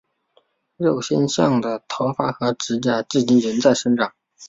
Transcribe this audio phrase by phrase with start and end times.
[0.77, 4.13] 肉身像的头发和指甲至今仍在生长。